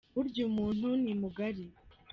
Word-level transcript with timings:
burya 0.13 0.41
umuntu 0.49 0.87
nimugari 1.03 1.65